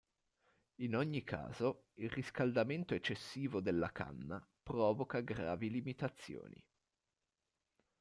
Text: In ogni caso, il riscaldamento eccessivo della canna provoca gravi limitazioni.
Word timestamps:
In 0.77 0.95
ogni 0.95 1.23
caso, 1.23 1.89
il 1.99 2.09
riscaldamento 2.09 2.95
eccessivo 2.95 3.61
della 3.61 3.91
canna 3.91 4.43
provoca 4.63 5.21
gravi 5.21 5.69
limitazioni. 5.69 6.59